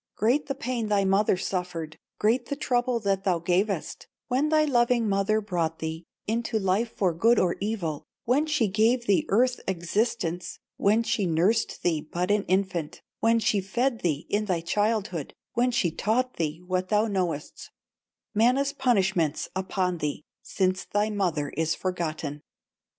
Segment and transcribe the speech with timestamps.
[0.15, 5.07] Great the pain thy mother suffered, Great the trouble that thou gavest When thy loving
[5.07, 10.57] mother brought thee Into life for good or evil, When she gave thee earth existence,
[10.77, 15.69] When she nursed thee but an infant, When she fed thee in thy childhood, When
[15.69, 17.69] she taught thee what thou knowest,
[18.33, 22.41] Mana's punishments upon thee, Since thy mother is forgotten!